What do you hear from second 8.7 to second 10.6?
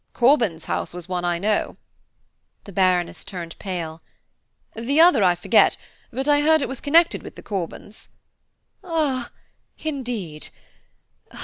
"Ah, indeed